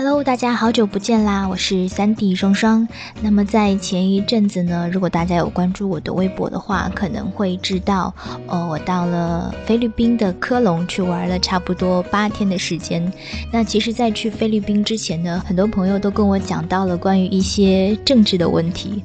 [0.00, 1.48] Hello，大家好久不见啦！
[1.48, 2.86] 我是三 D 双双。
[3.20, 8.14] 那么在前一阵子呢，如果大家有关注我的微博的话，可能会知道，
[8.46, 13.12] 哦，我到了菲律宾的科隆去玩了差不多八天的时间。
[13.52, 19.02] 那其实，在去菲律宾之前呢，很多朋友都跟我讲到了关于一些政治的问题，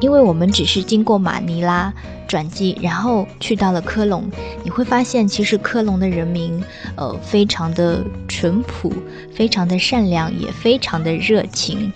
[0.00, 1.92] 因为我们只是经过马尼拉。
[2.30, 4.30] 转机，然后去到了科隆，
[4.62, 6.62] 你会发现，其实科隆的人民，
[6.94, 8.92] 呃，非常的淳朴，
[9.34, 11.92] 非常的善良，也非常的热情。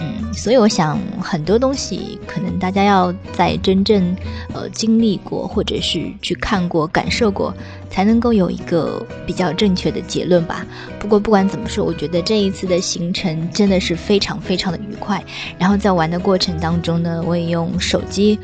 [0.00, 4.16] 嗯，所以我想很多东西可能大家要在真正
[4.54, 7.52] 呃经历过，或者是去看过、感受过，
[7.90, 10.64] 才能够有一个比较正确的结论吧。
[11.00, 15.22] 不过不管怎么说，我觉得这一次的行程真的是非常非常的愉快。
[15.58, 18.38] 然后在玩的过程当中呢，我也用手机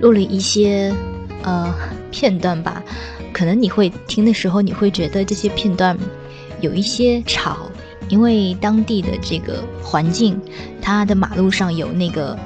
[0.00, 0.94] 录了一些
[1.42, 1.74] 呃
[2.10, 2.82] 片段吧。
[3.32, 5.96] 可能你会听的时候，你会觉得这些片段
[6.60, 7.69] 有一些吵。
[8.10, 10.38] 因为当地的这个环境，
[10.82, 12.38] 它的马路上有那个。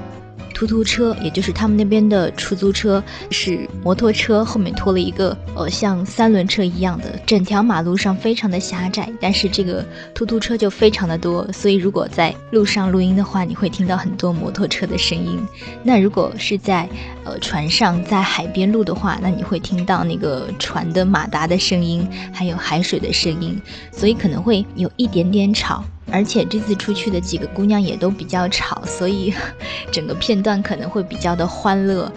[0.67, 15.39] 突突车，也就是他们那边的出租车，是摩托车后面拖了一个呃像三轮车一样的，整条马路上非常的狭窄，但是这个突突车就非常的多，所以如果在路上录音的话，你会听到很多摩托车的声音。
[15.83, 16.89] 那如果是在
[17.25, 23.61] 呃船上在海边录的话，那你会听到那个船的马达的声音，还有海水的声音，
[23.92, 25.85] 所以可能会有一点点吵。
[26.15, 29.34] 而且这次出去的几个姑娘也都比较吵，所以
[29.91, 32.11] 整个片段可能会比较的欢乐。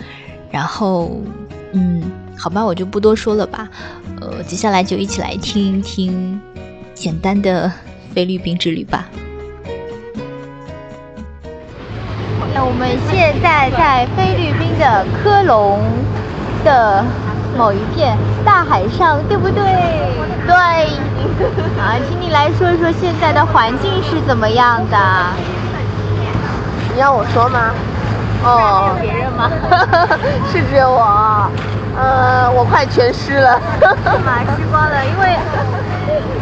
[0.52, 1.20] 然后，
[1.74, 2.04] 嗯，
[2.38, 3.68] 好吧，我就不多说了吧。
[4.22, 6.40] 呃，接下来就一起来听一听
[6.94, 7.72] 简单的
[8.14, 9.10] 菲律宾之旅吧。
[12.54, 15.82] 那我们现在在菲律宾的科隆
[16.64, 17.27] 的。
[17.56, 19.64] 某一片大海上，对不对？
[20.48, 20.56] 对。
[21.80, 24.98] 啊，请你来说一说现在的环境是怎么样的？
[26.94, 27.72] 你要我说吗？
[28.44, 29.50] 哦，别人吗？
[30.52, 31.50] 是只有我。
[31.98, 33.60] 呃，我快全湿了。
[34.24, 35.36] 马湿光了，因为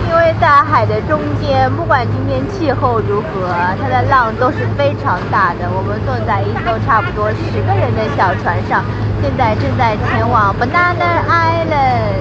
[0.09, 3.47] 因为在海的中间，不管今天气候如何，
[3.81, 5.69] 它的浪都是非常大的。
[5.71, 8.83] 我们坐在一艘差不多十个人的小船上。
[9.23, 12.19] 现在正在前往 Banana Island，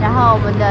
[0.00, 0.64] 然后我们的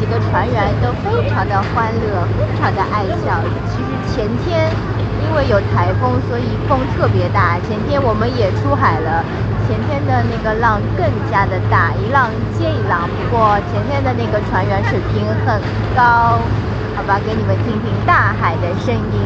[0.00, 3.40] 几个船员都非常的欢乐，非常的爱笑。
[3.68, 4.72] 其实前天
[5.22, 7.60] 因为有台风，所以风特别大。
[7.68, 9.22] 前天我们也出海了，
[9.68, 13.08] 前天的那个浪更加的大，一浪接一浪。
[13.08, 15.60] 不过前天的那个船员水平很
[15.94, 16.40] 高，
[16.96, 19.20] 好吧，给你们听听大海的声音。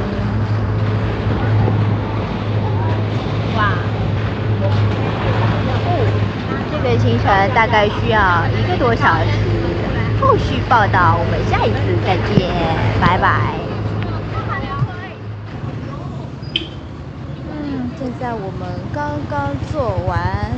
[3.56, 3.93] 哇！
[6.84, 7.24] 这个行程
[7.54, 9.40] 大概需要一个多小时，
[10.20, 12.52] 后续报道我们下一次再见，
[13.00, 13.54] 拜拜。
[17.48, 20.52] 嗯，现在我们刚刚做完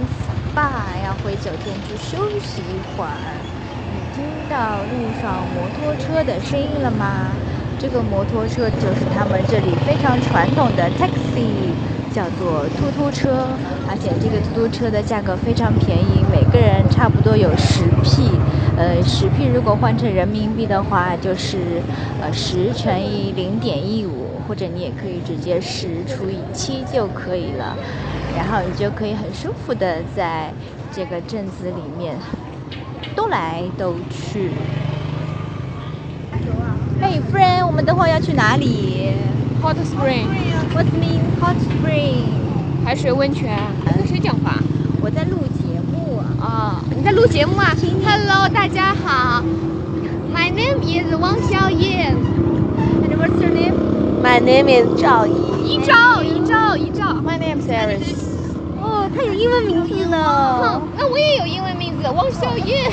[0.52, 3.14] SPA，要回酒店去休息一会儿。
[3.94, 7.30] 你听到路上摩托车的声音了吗？
[7.78, 11.70] 这个摩托车就是他们这里非常传统的 taxi。
[12.16, 13.46] 叫做突突车，
[13.86, 18.30] 而且这个突突车的价格非常便宜，每个人差不多有十 P，
[18.74, 21.82] 呃，十 P 如果换成人民币的话，就是
[22.18, 27.76] 呃十乘以零点一五，或者你也可以直接十除以七就可以了，
[28.34, 30.50] 然后你就可以很舒服的在
[30.90, 32.16] 这个镇子里面
[33.14, 34.52] 兜来兜去。
[36.98, 39.12] Hey friend，我们等会要去哪里
[39.66, 40.28] ？Hot spring.
[40.74, 42.22] What mean hot spring?
[42.84, 43.58] 海水温泉。
[43.84, 44.62] 跟谁讲话？
[45.02, 46.22] 我在录节目。
[46.40, 47.74] 啊，你在录节目啊
[48.04, 49.42] ？Hello，大家好。
[50.32, 52.14] My name is 王小燕。
[52.14, 53.74] And what's your name?
[54.22, 55.34] My name is 赵怡。
[55.66, 57.14] 一赵，一赵，一赵。
[57.14, 58.22] My name is Iris。
[58.80, 60.80] 哦，他有英文名字呢。
[60.96, 62.92] 那我也有英文名字，王小燕。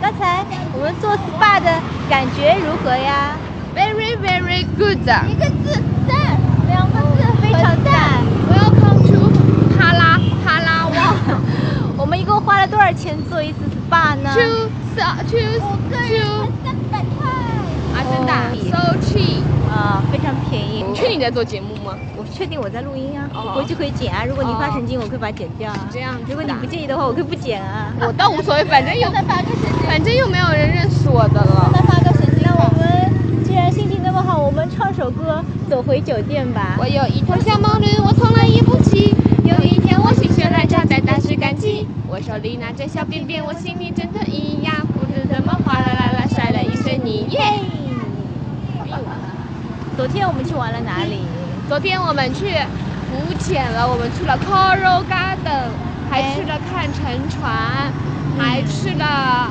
[0.00, 1.78] 刚才我们做 SPA 的
[2.08, 3.36] 感觉如何呀
[3.76, 4.98] ？Very, very good。
[5.28, 6.40] 一个字赞。
[6.66, 8.24] 两个字非常赞。
[8.50, 9.30] Welcome to
[9.78, 11.14] 帕拉帕拉瓦。
[11.98, 13.58] 我们一共花了多少钱做一次
[13.90, 14.70] SPA 呢？Two
[15.28, 16.48] two two。
[16.64, 17.28] 三百块
[17.94, 18.32] 啊，真的
[18.70, 19.42] ？So cheap.
[19.70, 20.82] 啊，非常便宜。
[20.88, 21.92] 你确定你在做节目吗？
[22.16, 23.28] 我确定我在录音啊。
[23.54, 24.24] 回去可以剪啊。
[24.26, 25.78] 如果你发神经，我可以把它剪掉啊。
[25.92, 26.14] 这样。
[26.26, 27.92] 如果你不介意的话，我可以不剪啊。
[28.00, 29.10] 我倒无所谓，反正又
[29.86, 31.70] 反正又没有人认识我的了。
[31.74, 32.42] 再发个神经。
[32.42, 35.44] 那我们既然心情那么好，我们唱首歌。
[35.68, 36.76] 走回酒店吧。
[36.78, 39.12] 我有一头小毛驴，我从来也不骑。
[39.42, 41.84] 有一天我心血来潮，在大石赶集。
[42.06, 47.26] 我手里拿着小便便，我心里真的咿呀，不知怎么哗啦啦啦摔了一身泥。
[47.30, 47.40] 耶！
[49.96, 51.22] 昨天我们去玩了哪里？
[51.68, 52.46] 昨天我们去
[53.10, 55.74] 浮潜了，我们去了 Coral Garden，
[56.08, 57.90] 还去了看沉船，
[58.38, 59.50] 还去了呃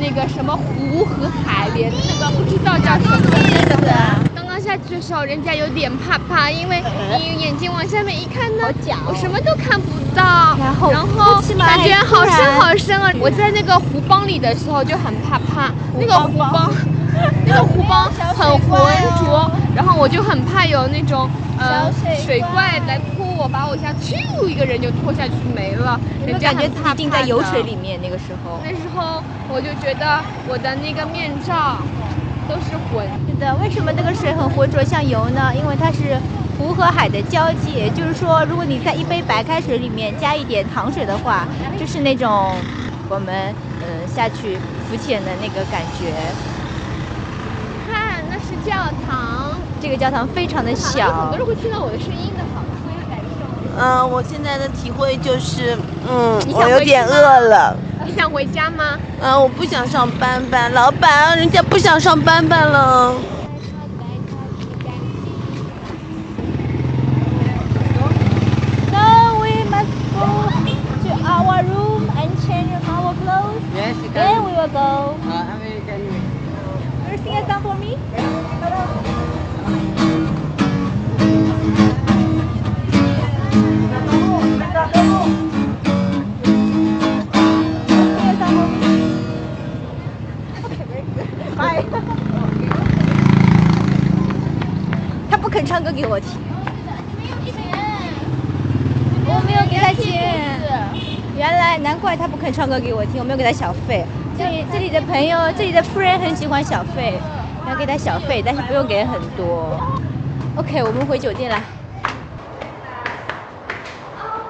[0.00, 3.32] 那个什么湖和海连，那个不知道叫什么名
[3.68, 3.86] 字。
[4.34, 6.82] 刚刚下去的时候，人家有点怕怕，因为
[7.18, 8.64] 你眼睛往下面一看呢，
[9.06, 13.12] 我什么都看不到，然后然后感觉好深好深啊！
[13.20, 16.72] 我在那个湖帮里的时候就很怕怕，那个湖帮。
[17.44, 18.80] 那个湖帮很浑
[19.18, 24.12] 浊，然后我就很怕有那种呃水水怪怪来拖我，把我一下咻
[24.48, 25.98] 一个人就拖下去没了，
[26.40, 27.74] 感觉自己浸在油水里。
[27.74, 28.60] 面那个时候。
[28.62, 31.86] 那时候我就觉得我的那个面罩
[32.46, 35.56] 都是浑是的，为什么那个水很浑浊像油呢？
[35.56, 36.20] 因为它是
[36.58, 41.48] 湖和海的交界，就是说，如果你在一杯白开水里面加一点糖水的话，
[41.78, 42.62] 就是那种
[43.08, 46.12] 我们嗯、呃下去浮潜的那个感觉。
[47.86, 49.58] 看，那是教堂。
[49.80, 52.44] 这个教堂非常的小很多，人会听到我的声音的，
[53.70, 53.78] 受。
[53.78, 55.76] 嗯，我现在的体会就是，
[56.08, 57.76] 嗯我有点饿了。
[58.04, 58.98] 你想回家吗？
[59.20, 63.14] 嗯，我不想上班班，老板，人家不想上班班了。
[68.90, 70.26] so we must go
[71.02, 73.62] to our room and change our clothes
[74.14, 75.16] then we will go.
[75.28, 76.00] Uh, American.
[77.10, 77.98] You sing a song for me?
[96.10, 96.40] 我听。
[99.24, 100.50] 我没有给他钱。
[101.36, 104.04] 原来难怪他不肯唱歌给我听，我没有给他小费。
[104.36, 107.16] 这里这里的朋友，这里的夫人很喜欢小费，
[107.68, 109.78] 要给他小费，但是不用给很多。
[110.56, 111.62] OK，我们回酒店了。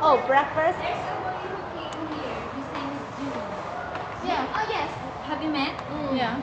[0.00, 0.80] Oh, breakfast.
[4.24, 4.46] Yeah.
[4.56, 4.88] Oh yes.
[5.28, 5.74] Have you met?
[6.14, 6.40] Yeah.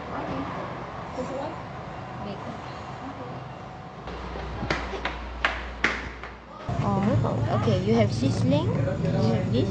[6.87, 7.83] Oh, okay.
[7.83, 8.63] You have sizzling.
[8.63, 9.67] You have this.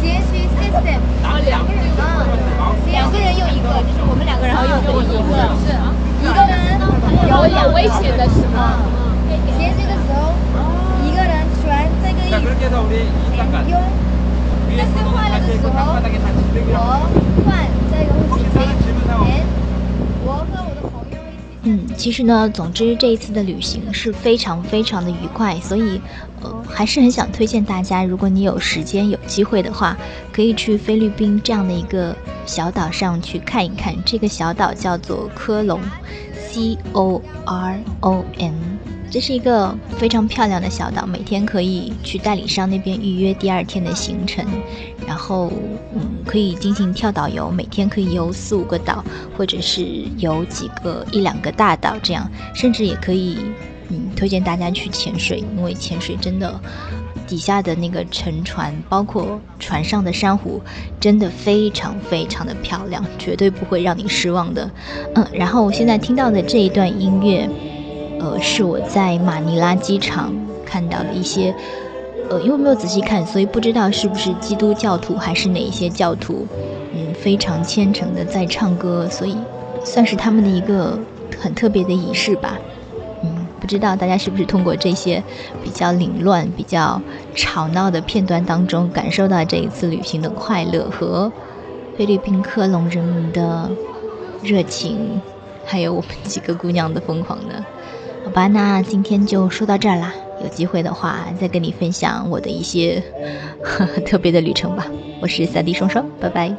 [0.00, 2.04] 潜水 system，啊，两个人用嗯，
[2.90, 5.12] 两个人用一个，就是我们两个人还要用一个。
[5.60, 5.74] 是
[6.22, 6.54] 一个人
[21.62, 26.00] 嗯，其实呢，总之这一次的旅行是非常非常的愉快，所以
[26.42, 29.96] 呃还是很想推荐大家，如果你有时间有机会的话，
[30.32, 32.16] 可以去菲律宾这样的一个
[32.46, 33.94] 小岛上去看一看。
[34.06, 35.78] 这个小岛叫做科隆。
[36.50, 38.54] ，C O R O N。
[39.10, 44.46] 这是一个非常漂亮的小岛，每天可以去代理商那边预约第二天的行程，
[45.04, 45.52] 然后
[45.92, 49.04] 嗯可以进行跳岛游，每天可以游四五个岛，
[49.36, 49.82] 或者是
[50.18, 53.38] 游几个一两个大岛这样，甚至也可以
[53.88, 56.60] 嗯推荐大家去潜水，因为潜水真的
[57.30, 60.60] 底下的那个沉船，包括船上的珊瑚，
[60.98, 64.68] 真的非常非常的漂亮，绝对不会让你失望的。
[65.14, 67.48] 嗯，然后我现在听到的这一段音乐。
[68.18, 70.34] 呃，是我在马尼拉机场
[70.66, 71.54] 看到的一些
[72.28, 76.46] 呃，因为没有仔细看，所以不知道是不是基督教徒还是哪一些教徒，
[76.92, 79.36] 嗯，非常虔诚的在唱歌，所以
[79.82, 80.98] 算是他们的一个
[81.40, 82.58] 很特别的仪式吧。
[83.60, 85.22] 不知道大家是不是通过这些
[85.62, 87.00] 比较凌乱、比较
[87.34, 91.30] 吵闹的片段当中，感受到这一次旅行的快乐和
[91.96, 93.70] 菲律宾科隆人民的
[94.42, 95.20] 热情，
[95.64, 97.64] 还有我们几个姑娘的疯狂呢？
[98.24, 100.12] 好吧，那今天就说到这儿啦。
[100.42, 103.02] 有机会的话，再跟你分享我的一些
[104.06, 104.86] 特别的旅程吧。
[105.20, 106.56] 我是三 D 双双，拜拜。